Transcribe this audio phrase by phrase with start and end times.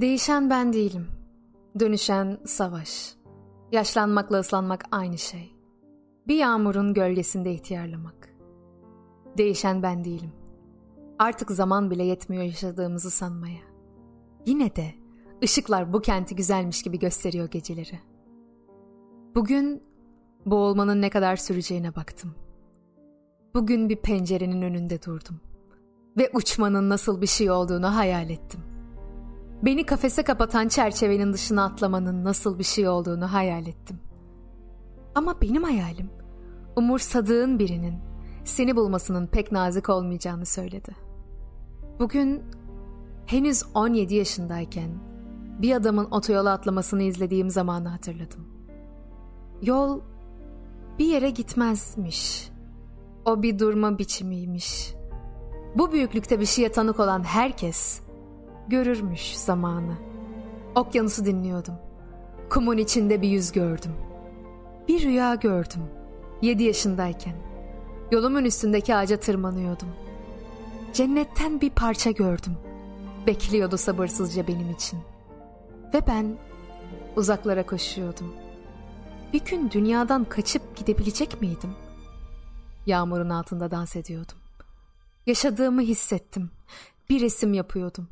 [0.00, 1.06] Değişen ben değilim.
[1.80, 3.14] Dönüşen savaş.
[3.72, 5.54] Yaşlanmakla ıslanmak aynı şey.
[6.28, 8.36] Bir yağmurun gölgesinde ihtiyarlamak.
[9.38, 10.32] Değişen ben değilim.
[11.18, 13.60] Artık zaman bile yetmiyor yaşadığımızı sanmaya.
[14.46, 14.94] Yine de
[15.44, 18.00] ışıklar bu kenti güzelmiş gibi gösteriyor geceleri.
[19.34, 19.82] Bugün
[20.46, 22.34] boğulmanın ne kadar süreceğine baktım.
[23.54, 25.40] Bugün bir pencerenin önünde durdum
[26.16, 28.60] ve uçmanın nasıl bir şey olduğunu hayal ettim.
[29.66, 34.00] Beni kafese kapatan çerçevenin dışına atlamanın nasıl bir şey olduğunu hayal ettim.
[35.14, 36.10] Ama benim hayalim
[36.76, 37.94] umursadığın birinin
[38.44, 40.96] seni bulmasının pek nazik olmayacağını söyledi.
[41.98, 42.42] Bugün
[43.26, 44.90] henüz 17 yaşındayken
[45.62, 48.48] bir adamın otoyola atlamasını izlediğim zamanı hatırladım.
[49.62, 50.00] Yol
[50.98, 52.50] bir yere gitmezmiş.
[53.24, 54.94] O bir durma biçimiymiş.
[55.74, 58.05] Bu büyüklükte bir şeye tanık olan herkes
[58.68, 59.94] görürmüş zamanı.
[60.74, 61.74] Okyanusu dinliyordum.
[62.50, 63.92] Kumun içinde bir yüz gördüm.
[64.88, 65.82] Bir rüya gördüm.
[66.42, 67.34] Yedi yaşındayken.
[68.12, 69.88] Yolumun üstündeki ağaca tırmanıyordum.
[70.92, 72.56] Cennetten bir parça gördüm.
[73.26, 75.00] Bekliyordu sabırsızca benim için.
[75.94, 76.38] Ve ben
[77.16, 78.34] uzaklara koşuyordum.
[79.32, 81.70] Bir gün dünyadan kaçıp gidebilecek miydim?
[82.86, 84.38] Yağmurun altında dans ediyordum.
[85.26, 86.50] Yaşadığımı hissettim.
[87.10, 88.08] Bir resim yapıyordum.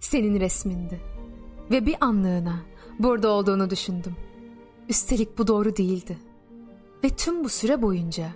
[0.00, 1.00] Senin resmindi.
[1.70, 2.60] Ve bir anlığına
[2.98, 4.16] burada olduğunu düşündüm.
[4.88, 6.18] Üstelik bu doğru değildi.
[7.04, 8.28] Ve tüm bu süre boyunca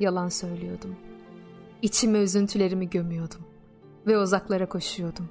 [0.00, 0.96] yalan söylüyordum.
[1.82, 3.40] İçime üzüntülerimi gömüyordum.
[4.06, 5.28] Ve uzaklara koşuyordum.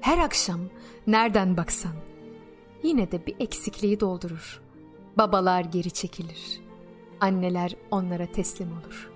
[0.00, 0.60] Her akşam
[1.06, 1.92] nereden baksan
[2.82, 4.60] yine de bir eksikliği doldurur.
[5.18, 6.60] Babalar geri çekilir.
[7.20, 9.10] Anneler onlara teslim olur.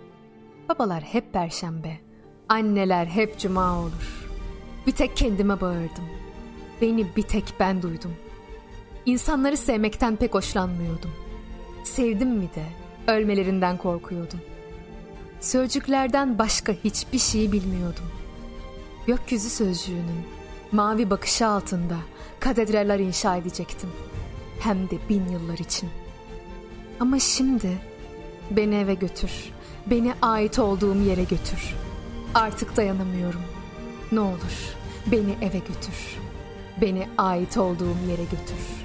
[0.69, 2.01] Babalar hep perşembe,
[2.49, 4.24] anneler hep cuma olur.
[4.87, 6.05] Bir tek kendime bağırdım.
[6.81, 8.15] Beni bir tek ben duydum.
[9.06, 11.11] İnsanları sevmekten pek hoşlanmıyordum.
[11.84, 12.65] Sevdim mi de
[13.12, 14.41] ölmelerinden korkuyordum.
[15.41, 18.05] Sözcüklerden başka hiçbir şey bilmiyordum.
[19.06, 20.27] Gökyüzü sözcüğünün
[20.72, 21.97] mavi bakışı altında
[22.41, 23.91] katedraller inşa edecektim.
[24.61, 25.89] Hem de bin yıllar için.
[27.01, 27.71] Ama şimdi
[28.51, 29.31] beni eve götür.
[29.87, 31.75] Beni ait olduğum yere götür.
[32.34, 33.53] Artık dayanamıyorum.
[34.15, 34.77] Ne olur
[35.07, 36.19] beni eve götür.
[36.81, 38.84] Beni ait olduğum yere götür.''